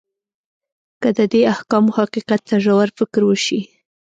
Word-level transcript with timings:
که 1.01 1.09
د 1.17 1.19
دې 1.31 1.41
احکامو 1.53 1.91
حقیقت 1.99 2.41
ته 2.49 2.55
ژور 2.65 2.87
فکر 2.97 3.21
وشي. 3.25 3.61